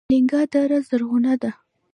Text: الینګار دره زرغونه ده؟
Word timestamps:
الینګار 0.09 0.47
دره 0.53 0.79
زرغونه 0.87 1.33
ده؟ 1.41 1.51